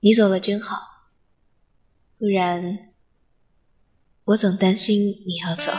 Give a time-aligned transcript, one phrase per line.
[0.00, 0.76] 你走了真好，
[2.18, 2.90] 不然
[4.26, 5.72] 我总担心你要走。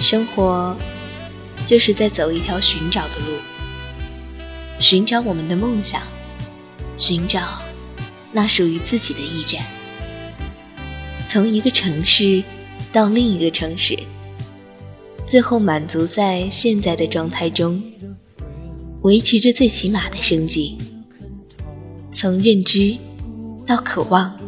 [0.00, 0.76] 生活
[1.64, 3.38] 就是在走一条寻找的路，
[4.80, 6.02] 寻找我们的梦想，
[6.98, 7.62] 寻找
[8.32, 9.64] 那属于自己的驿站。
[11.32, 12.44] 从一个城市
[12.92, 13.98] 到另一个城市，
[15.26, 17.82] 最后满足在现在的状态中，
[19.00, 20.76] 维持着最起码的生计。
[22.12, 22.94] 从认知
[23.66, 24.38] 到渴望，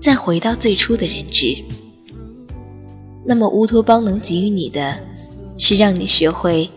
[0.00, 1.52] 再回到最初的认知。
[3.26, 4.96] 那么乌托邦能给予你的，
[5.58, 6.70] 是让你学会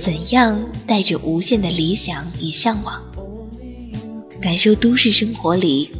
[0.00, 0.56] 怎样
[0.86, 3.02] 带着无限的理想与向往，
[4.40, 5.90] 感受都市生活里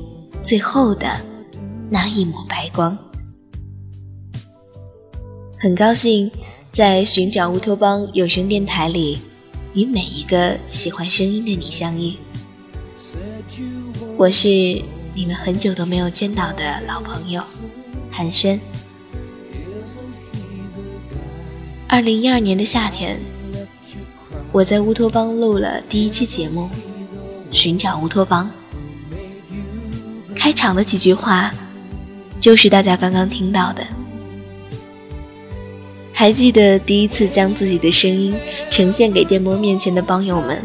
[0.44, 1.10] 最后的。
[1.88, 2.98] 那一抹白光，
[5.56, 6.28] 很高兴
[6.72, 9.20] 在寻找乌托邦有声电台里
[9.72, 12.16] 与每一个喜欢声音的你相遇。
[14.16, 14.48] 我是
[15.14, 17.40] 你们很久都没有见到的老朋友
[18.10, 18.58] 寒暄。
[21.86, 23.20] 二零一二年的夏天，
[24.50, 26.68] 我在乌托邦录了第一期节目
[27.56, 28.50] 《寻找乌托邦》，
[30.34, 31.54] 开场的几句话。
[32.40, 33.84] 就是大家刚刚听到的，
[36.12, 38.34] 还记得第一次将自己的声音
[38.70, 40.62] 呈现给电波面前的帮友们，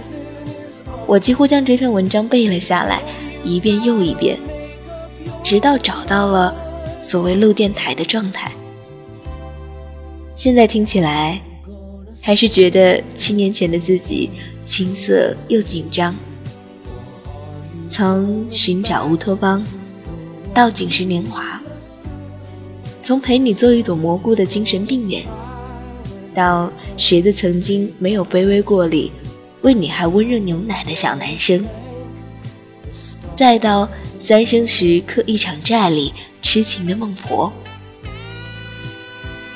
[1.08, 3.02] 我几乎将这篇文章背了下来，
[3.44, 4.38] 一遍又一遍，
[5.44, 6.54] 直到找到了
[7.00, 8.52] 所谓录电台的状态。
[10.36, 11.42] 现在听起来，
[12.22, 14.30] 还是觉得七年前的自己
[14.64, 16.16] 青涩又紧张。
[17.90, 19.62] 从寻找乌托邦
[20.54, 21.61] 到锦时年华。
[23.02, 25.24] 从陪你做一朵蘑菇的精神病人，
[26.34, 29.12] 到谁的曾经没有卑微过里
[29.62, 31.66] 为你还温热牛奶的小男生，
[33.36, 33.90] 再到
[34.20, 37.52] 三生石刻一场债里痴情的孟婆，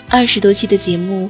[0.09, 1.29] 二十多期的节目，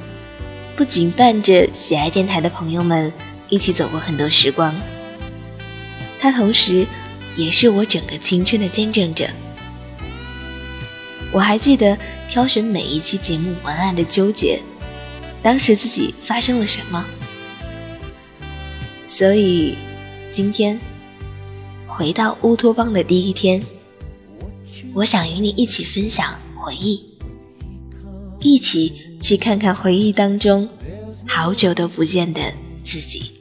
[0.74, 3.12] 不仅伴着喜爱电台的朋友们
[3.50, 4.74] 一起走过很多时光，
[6.18, 6.86] 它同时
[7.36, 9.26] 也是我整个青春的见证者。
[11.32, 11.98] 我还记得
[12.28, 14.60] 挑选每一期节目文案的纠结，
[15.42, 17.04] 当时自己发生了什么。
[19.06, 19.76] 所以，
[20.30, 20.78] 今天
[21.86, 23.62] 回到乌托邦的第一天，
[24.94, 27.02] 我想与你一起分享回忆，
[28.40, 30.68] 一起去看看回忆当中
[31.26, 32.52] 好久都不见的
[32.84, 33.35] 自己。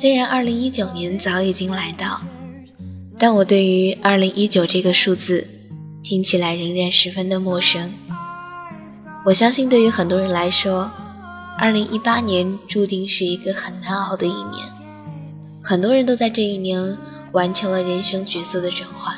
[0.00, 2.22] 虽然二零一九年早已经来到，
[3.18, 5.46] 但我对于二零一九这个数字
[6.02, 7.92] 听起来仍然十分的陌生。
[9.26, 10.90] 我相信，对于很多人来说，
[11.58, 14.66] 二零一八年注定是一个很难熬的一年。
[15.62, 16.96] 很多人都在这一年
[17.32, 19.14] 完成了人生角色的转换。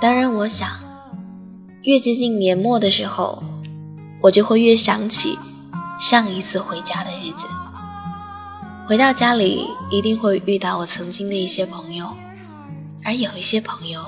[0.00, 0.70] 当然，我想，
[1.82, 3.42] 越接近年末的时候，
[4.20, 5.36] 我就会越想起
[5.98, 7.53] 上一次回家的日子。
[8.86, 12.14] 回到家里，一定会遇到我曾经的一些朋友，
[13.02, 14.04] 而有一些朋友，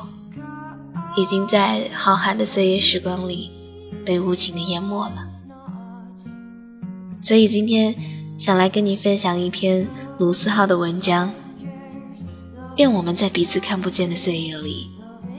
[1.17, 3.51] 已经在浩瀚的岁月时光里
[4.05, 5.27] 被无情的淹没了。
[7.23, 7.95] 所以今天
[8.39, 9.89] 想来跟你分享一篇
[10.19, 11.33] 卢思浩的文章。
[12.77, 14.91] 愿我们在彼此看不见的岁月里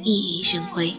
[0.04, 0.96] 熠熠生辉。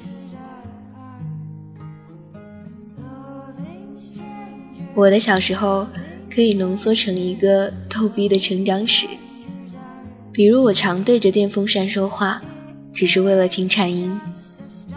[4.94, 5.84] 我的小时候。
[6.38, 9.08] 可以浓缩成一个逗逼的成长史，
[10.30, 12.40] 比如我常对着电风扇说话，
[12.94, 14.16] 只是为了听颤音，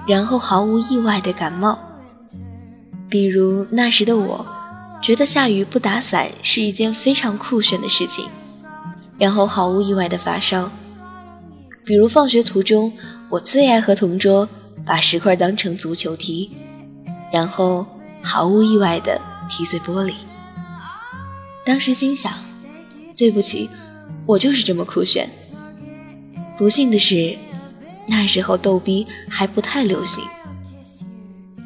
[0.08, 1.76] 然后毫无意外的感冒；
[3.10, 4.46] 比如那时的我，
[5.02, 8.28] 觉得下雨不打伞是一件非常酷炫的事情，
[9.18, 10.70] 然后毫无意外的发烧；
[11.84, 12.94] 比如放学途中，
[13.32, 14.48] 我最爱和同桌
[14.86, 16.52] 把石块当成足球踢，
[17.34, 17.84] 然后
[18.22, 20.14] 毫无意外的踢碎玻璃。
[21.64, 22.34] 当时心想，
[23.16, 23.70] 对不起，
[24.26, 25.30] 我就是这么酷炫。
[26.58, 27.36] 不幸的是，
[28.08, 30.24] 那时候逗逼还不太流行。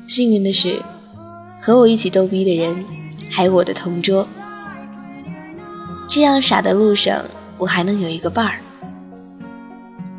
[0.07, 0.81] 幸运的是，
[1.61, 2.83] 和我一起逗逼的人
[3.31, 4.27] 还有我的同桌。
[6.07, 7.23] 这样傻的路上，
[7.57, 8.59] 我还能有一个伴儿。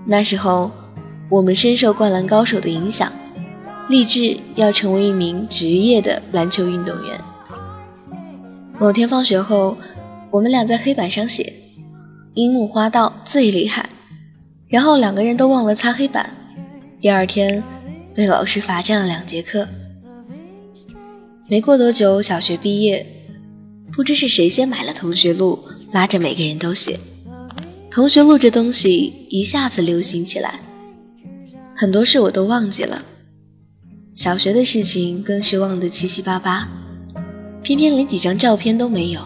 [0.07, 0.71] 那时候，
[1.29, 3.13] 我们深受《灌篮高手》的影响，
[3.89, 7.21] 立志要成为一名职业的篮球运动员。
[8.79, 9.79] 某天放学后，
[10.31, 11.51] 我们俩在黑板上写
[12.35, 13.89] “樱木花道最厉害”，
[14.69, 16.29] 然后两个人都忘了擦黑板。
[17.01, 17.63] 第二天，
[18.15, 19.67] 被老师罚站了两节课。
[21.49, 23.07] 没过多久，小学毕业。
[23.95, 25.59] 不知是谁先买了同学录，
[25.91, 26.99] 拉着每个人都写。
[27.91, 30.61] 同学录这东西一下子流行起来，
[31.75, 33.03] 很多事我都忘记了，
[34.15, 36.69] 小学的事情更是忘得七七八八，
[37.67, 39.21] 偏偏连几张照片都没有，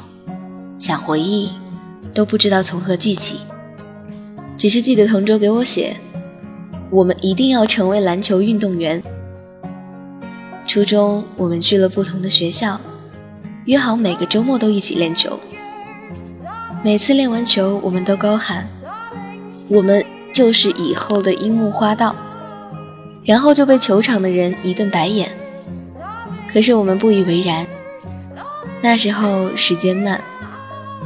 [0.79, 1.51] 想回忆
[2.15, 3.37] 都不知道从何记起，
[4.57, 5.95] 只是记得同桌给我写，
[6.89, 9.03] 我们一定要成为篮球运动员。
[10.67, 12.81] 初中我们去了不同的学校。
[13.67, 15.39] 约好每个周末都一起练球。
[16.83, 18.67] 每次练完球，我们都高喊
[19.69, 20.03] ：“我们
[20.33, 22.17] 就是以后的樱木花道。”
[23.23, 25.31] 然后就被球场的人一顿白眼。
[26.51, 27.67] 可是我们不以为然。
[28.83, 30.21] 那时候时间慢，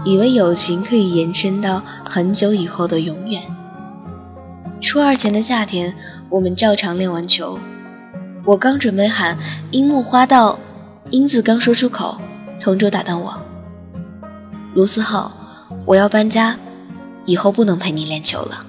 [0.05, 3.43] 以为友情可以延伸到很久以后的永远。
[4.81, 5.94] 初二前的夏天，
[6.29, 7.59] 我们照常练完球。
[8.44, 9.37] 我刚准备喊
[9.73, 10.59] “樱木花道”，
[11.11, 12.17] 英字刚说出口。
[12.61, 13.35] 同桌打断我
[14.75, 15.32] ：“卢思浩，
[15.85, 16.56] 我要搬家，
[17.25, 18.65] 以后不能陪你练球了。”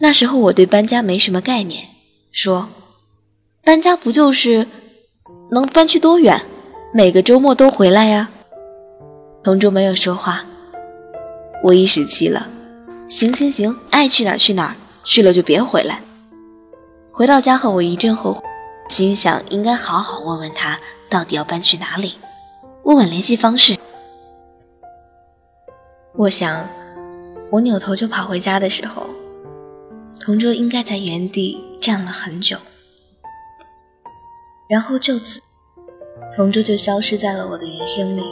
[0.00, 1.84] 那时候我对搬家没什么概念，
[2.32, 2.68] 说
[3.62, 4.66] ：“搬家不就是
[5.50, 6.40] 能搬去多远？
[6.94, 8.28] 每个周末都回来呀。”
[9.42, 10.44] 同桌没有说话，
[11.62, 12.46] 我一时气了
[13.08, 16.00] ：“行行行，爱去哪儿去哪儿，去了就别回来。”
[17.10, 18.40] 回到家后，我一阵后悔，
[18.88, 20.78] 心想应该好好问问他，
[21.10, 22.14] 到底要搬去哪里。
[22.84, 23.76] 问问联系方式。
[26.14, 26.68] 我想，
[27.50, 29.06] 我扭头就跑回家的时候，
[30.20, 32.56] 同桌应该在原地站了很久，
[34.68, 35.40] 然后就此，
[36.36, 38.22] 同桌就消失在了我的人生里。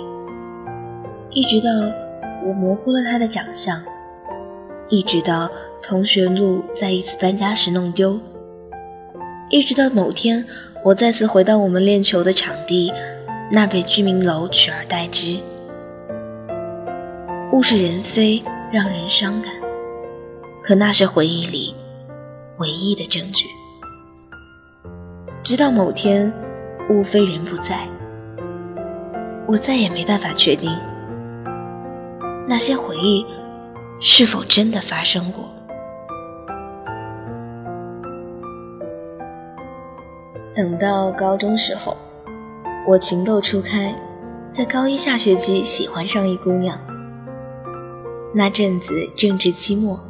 [1.30, 1.68] 一直到
[2.46, 3.80] 我模糊了他的长相，
[4.88, 5.50] 一直到
[5.82, 8.18] 同学录在一次搬家时弄丢，
[9.50, 10.44] 一直到某天
[10.84, 12.92] 我再次回到我们练球的场地。
[13.52, 15.36] 那被居民楼取而代之，
[17.50, 18.40] 物是人非，
[18.72, 19.52] 让人伤感。
[20.62, 21.74] 可那是回忆里
[22.58, 23.46] 唯一的证据。
[25.42, 26.32] 直到某天，
[26.90, 27.88] 物非人不在，
[29.46, 30.76] 我再也没办法确定
[32.46, 33.24] 那些回忆
[34.00, 35.44] 是否真的发生过。
[40.54, 41.96] 等到高中时候。
[42.88, 43.94] 我情窦初开，
[44.54, 46.76] 在高一下学期喜欢上一姑娘。
[48.34, 50.00] 那阵子正值期末，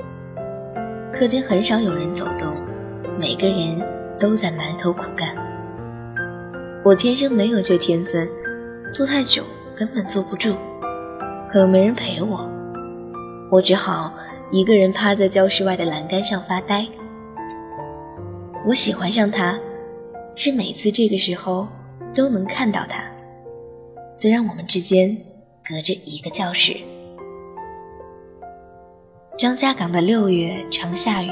[1.13, 2.55] 课间很少有人走动，
[3.19, 3.77] 每个人
[4.21, 5.50] 都在埋头苦干。
[6.85, 8.29] 我天生没有这天分，
[8.95, 9.45] 坐太久
[9.77, 10.57] 根本坐不住，
[11.51, 12.49] 可没人陪我，
[13.51, 14.13] 我只好
[14.51, 16.87] 一个人趴在教室外的栏杆上发呆。
[18.67, 19.59] 我喜欢上他，
[20.35, 21.69] 是每次这个时候。
[22.13, 23.05] 都能看到他，
[24.17, 25.17] 虽然我们之间
[25.65, 26.77] 隔着一个教室。
[29.39, 31.31] 张家港的六月常下雨，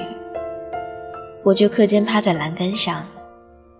[1.44, 3.04] 我就课间趴在栏杆上，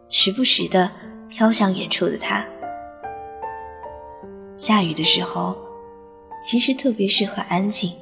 [0.08, 0.90] 时不时的
[1.28, 2.44] 飘向远处的他。
[4.56, 5.56] 下雨的时候，
[6.42, 7.92] 其实特别适合安静，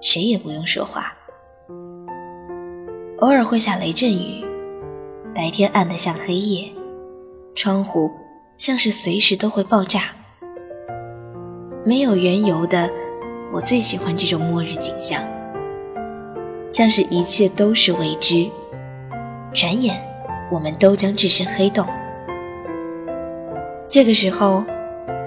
[0.00, 1.12] 谁也不用说话。
[3.18, 4.44] 偶尔会下雷阵雨，
[5.34, 6.70] 白天暗得像黑夜。
[7.54, 8.10] 窗户
[8.56, 10.04] 像是随时都会爆炸，
[11.84, 12.90] 没有缘由的，
[13.52, 15.22] 我最喜欢这种末日景象，
[16.70, 18.48] 像是一切都是未知，
[19.52, 20.00] 转眼
[20.50, 21.86] 我们都将置身黑洞。
[23.90, 24.62] 这个时候，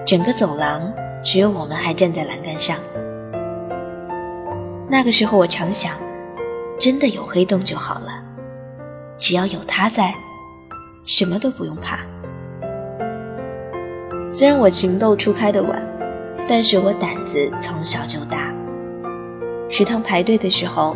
[0.05, 0.89] 整个走廊
[1.21, 2.77] 只有我们还站在栏杆上。
[4.87, 5.91] 那个时候，我常想，
[6.79, 8.23] 真的有黑洞就好了，
[9.19, 10.15] 只要有他在，
[11.03, 11.99] 什么都不用怕。
[14.29, 15.83] 虽然我情窦初开的晚，
[16.47, 18.49] 但是我胆子从小就大。
[19.69, 20.95] 食堂排队的时候，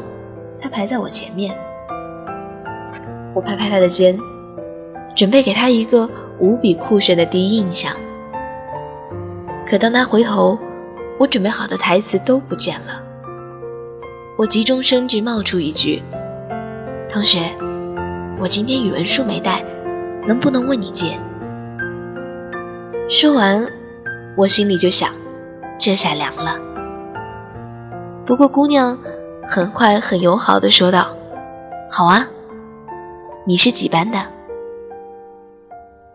[0.62, 1.54] 他排在我前面，
[3.34, 4.18] 我拍拍他的肩，
[5.14, 7.91] 准备给他一个无比酷炫的第一印象。
[9.65, 10.58] 可当他回头，
[11.20, 13.03] 我准备好的台词都不见了。
[14.38, 16.01] 我急中生智，冒出一句
[17.10, 17.39] ：“同学，
[18.39, 19.65] 我今天语文书没带，
[20.27, 21.17] 能不能问你借？”
[23.10, 23.67] 说完，
[24.36, 25.10] 我心里就想，
[25.77, 26.56] 这下凉了。
[28.25, 28.98] 不过姑娘
[29.48, 31.08] 很快很友好的说道
[31.89, 32.27] ：“好啊，
[33.46, 34.20] 你是几班的？”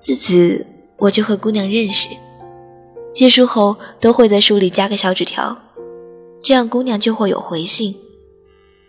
[0.02, 0.66] 自此，
[0.96, 2.08] 我就和姑娘认识。
[3.12, 5.56] 借书后都会在书里加个小纸条，
[6.42, 7.94] 这样姑娘就会有回信，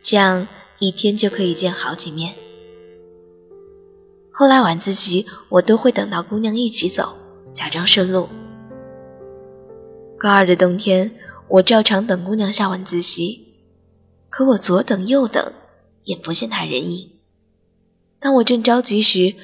[0.02, 0.48] 这样
[0.80, 2.34] 一天就可以见好几面。
[4.32, 7.16] 后来晚自习我都会等到姑娘一起走，
[7.54, 8.28] 假装顺路。
[10.18, 11.12] 高二的冬天，
[11.48, 13.40] 我照常等姑娘下晚自习，
[14.30, 15.54] 可我左等右等，
[16.06, 17.12] 也不见她人影。
[18.20, 19.36] 当我正着急时，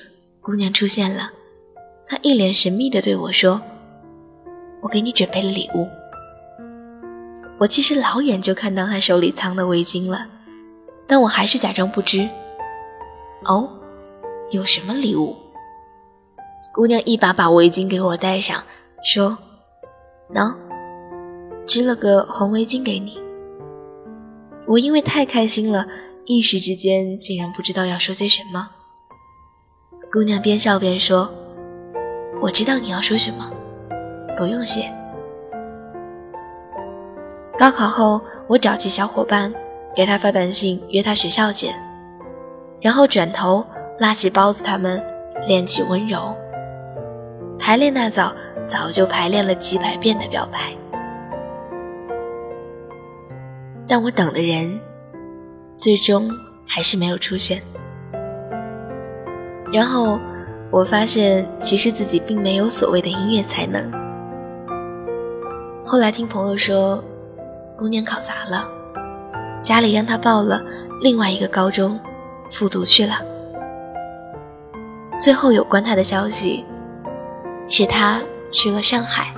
[0.42, 1.34] 姑娘出现了，
[2.10, 3.62] 他一脸神秘地对我说。
[4.82, 5.88] 我给你准备了礼物。
[7.58, 10.26] 我其实老远就看到他手里藏的围巾了，
[11.06, 12.30] 但我还是假装不知。
[13.46, 13.70] 哦，
[14.52, 15.36] 有什么礼物？
[16.74, 18.64] 姑娘一把把围巾给我戴上，
[19.04, 19.38] 说
[20.34, 20.56] ：“喏，
[21.68, 23.20] 织了个红围巾给你。”
[24.66, 25.88] 我因为太开心了，
[26.24, 28.70] 一时之间竟然不知道要说些什么。
[30.10, 31.34] 姑娘边笑边说
[32.42, 33.52] ：“我知道你要说什么。”
[34.38, 34.90] 不用谢。
[37.58, 39.54] 高考后，我找起小伙伴，
[39.94, 41.76] 给他发短信约他学校见，
[42.80, 43.66] 然后转头
[44.00, 45.04] 拉起包子他们
[45.46, 46.34] 练起温柔。
[47.60, 48.34] 排练那早，
[48.66, 50.74] 早就排练了几百遍的表白，
[53.86, 54.80] 但我等的人，
[55.76, 56.32] 最终
[56.66, 57.62] 还是没有出现。
[59.74, 60.18] 然后
[60.72, 63.92] 我发现，其实自己并没有所谓的音乐才能。
[65.84, 67.04] 后来听朋友说，
[67.76, 68.70] 姑娘考砸了，
[69.64, 70.62] 家里让她报了
[71.02, 72.00] 另外一个高中
[72.52, 73.14] 复读去了。
[75.20, 76.64] 最后有关她的消息，
[77.68, 78.22] 是她
[78.52, 79.34] 去了上海。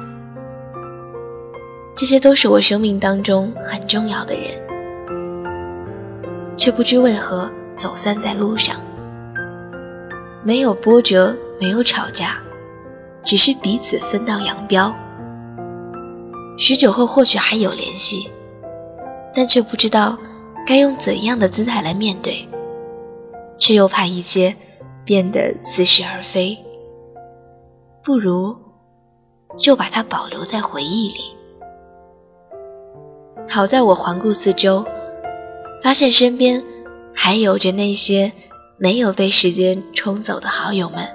[1.96, 4.52] 这些都是我生命当中很重要的人，
[6.58, 8.76] 却不知为何走散在路上。
[10.44, 12.42] 没有波折，没有吵架，
[13.24, 14.94] 只是彼此分道扬镳。
[16.58, 18.28] 许久后，或许还有联系，
[19.34, 20.18] 但却不知道
[20.66, 22.48] 该用怎样的姿态来面对，
[23.58, 24.56] 却又怕一切
[25.06, 26.58] 变得似是而非，
[28.04, 28.56] 不如
[29.58, 31.22] 就把它保留在回忆里。
[33.48, 34.86] 好在我环顾四周，
[35.84, 36.64] 发现身边
[37.14, 38.32] 还有着那些
[38.84, 41.08] 没有被时间冲走的好友们，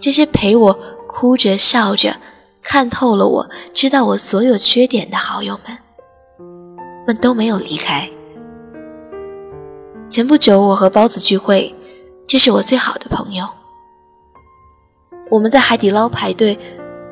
[0.00, 2.16] 这些陪我哭着笑着。
[2.60, 5.78] 看透了，我知道我所有缺点的好友们，
[7.06, 8.10] 们都没有离开。
[10.10, 11.72] 前不久，我和包子聚会，
[12.26, 13.46] 这是我最好的朋友。
[15.30, 16.58] 我们在海底捞排队，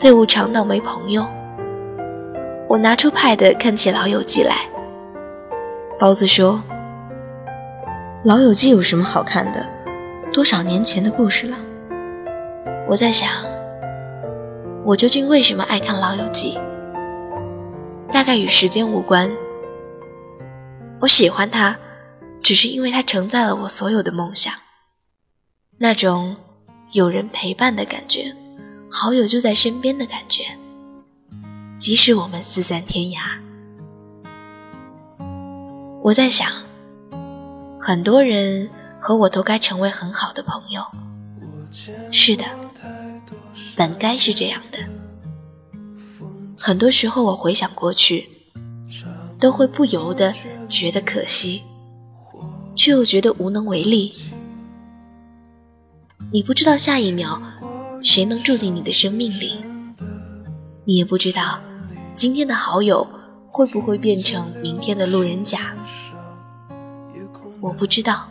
[0.01, 1.25] 队伍长到没朋友。
[2.69, 4.69] 我拿出 Pad 看起《老友记》来。
[5.97, 6.61] 包子说
[8.23, 9.67] ：“《老友记》有什么好看的？
[10.31, 11.57] 多少年前的故事了。”
[12.87, 13.31] 我在想。
[14.85, 16.59] 我究竟为什么爱看《老友记》？
[18.13, 19.31] 大概与时间无关。
[21.01, 21.79] 我喜欢它，
[22.43, 24.53] 只是因为它承载了我所有的梦想。
[25.79, 26.37] 那种
[26.93, 28.35] 有人陪伴的感觉，
[28.91, 30.43] 好友就在身边的感觉，
[31.79, 33.19] 即使我们四散天涯。
[36.03, 36.51] 我在想，
[37.81, 38.69] 很多人
[39.01, 40.83] 和我都该成为很好的朋友。
[42.11, 42.45] 是的。
[43.77, 44.79] 本该是这样的。
[46.59, 48.29] 很多时候，我回想过去，
[49.39, 50.35] 都会不由得
[50.69, 51.63] 觉得可惜，
[52.77, 54.13] 却又觉得无能为力。
[56.31, 57.41] 你不知道下一秒
[58.03, 59.57] 谁能住进你的生命里，
[60.85, 61.59] 你也不知道
[62.15, 63.09] 今天的好友
[63.49, 65.75] 会不会变成明天的路人甲。
[67.61, 68.29] 我不知道，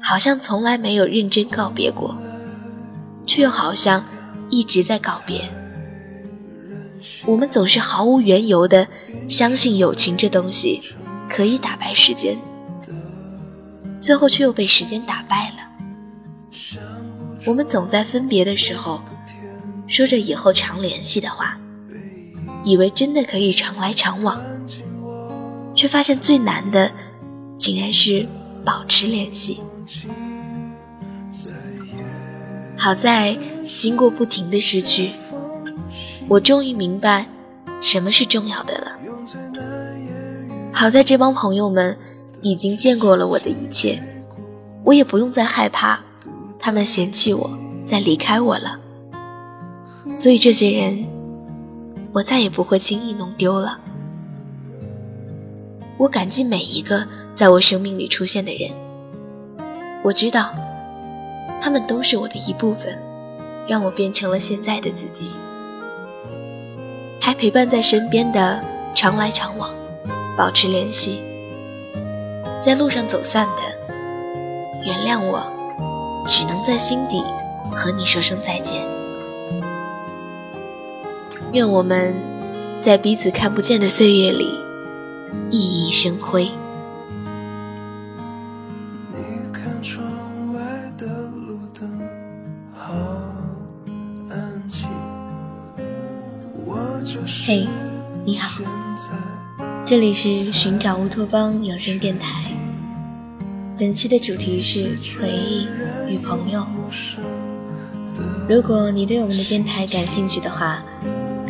[0.00, 2.16] 好像从来没有认真告别过。
[3.26, 4.02] 却又好像
[4.48, 5.50] 一直在告别。
[7.26, 8.88] 我们总是毫无缘由的
[9.28, 10.80] 相信友情这东西
[11.28, 12.38] 可以打败时间，
[14.00, 15.56] 最后却又被时间打败了。
[17.44, 19.02] 我们总在分别的时候
[19.86, 21.58] 说着以后常联系的话，
[22.64, 24.40] 以为真的可以常来常往，
[25.74, 26.90] 却发现最难的
[27.58, 28.26] 竟然是
[28.64, 29.60] 保持联系。
[32.76, 33.36] 好在
[33.76, 35.10] 经过不停的失去，
[36.28, 37.26] 我终于明白
[37.82, 38.92] 什么是重要的了。
[40.72, 41.98] 好在这帮朋友们
[42.40, 44.00] 已经见过了我的一切，
[44.84, 45.98] 我也不用再害怕
[46.58, 48.78] 他们嫌弃我再离开我了。
[50.16, 51.04] 所以这些人，
[52.12, 53.80] 我再也不会轻易弄丢了。
[55.96, 57.06] 我感激每一个
[57.38, 58.68] 在我生命里出现的人，
[60.02, 60.50] 我知道。
[61.62, 62.98] 他们都是我的一部分，
[63.68, 65.30] 让我变成了现在的自己。
[67.20, 68.60] 还陪伴在身边的，
[68.92, 69.70] 常来常往，
[70.36, 71.20] 保持联系。
[72.60, 73.94] 在路上走散的，
[74.84, 75.40] 原谅我，
[76.26, 77.22] 只能在心底
[77.70, 78.82] 和你说声再见。
[81.52, 82.12] 愿我们
[82.82, 84.58] 在彼此看不见的岁月里，
[85.52, 86.50] 熠熠生辉。
[99.88, 102.42] 这里是寻找乌托邦有声电台。
[103.78, 105.66] 本期的主题是回忆
[106.12, 106.62] 与朋友。
[108.46, 110.82] 如果你对我们的电台感兴趣的话，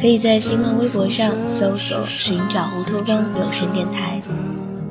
[0.00, 4.20] 可以在新浪微博上搜索“寻找乌托邦有声电台”，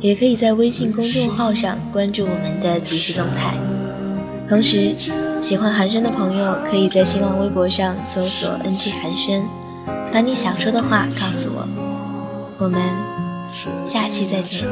[0.02, 3.56] 也可以在微信公众号上关注我们的即时动态。
[4.50, 4.94] 同时，
[5.42, 9.42] 喜欢寒暄的朋友可以在新浪微博上搜索 “ng 寒暄”。
[10.12, 11.66] 把你想说的话告诉我，
[12.58, 12.82] 我们
[13.52, 14.68] 下期再见。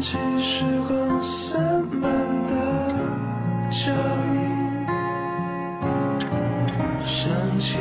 [0.00, 2.88] 起时光散漫的
[3.68, 3.90] 脚
[4.32, 4.86] 印
[7.04, 7.76] 想起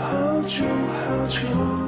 [0.00, 1.83] 好久好久